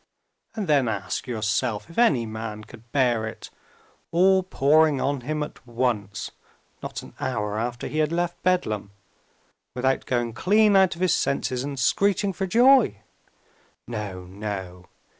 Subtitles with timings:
[0.55, 3.51] And then ask yourself if any man could bear it,
[4.11, 6.31] all pouring on him at once
[6.81, 8.89] (not an hour after he had left Bedlam),
[9.75, 12.97] without going clean out of his senses and screeching for joy?
[13.85, 14.87] No, no.